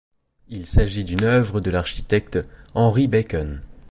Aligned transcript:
Il 0.47 0.65
s'agit 0.65 1.03
d'une 1.03 1.23
œuvre 1.25 1.61
de 1.61 1.69
l'architecte 1.69 2.39
Henry 2.73 3.07
Bacon. 3.07 3.61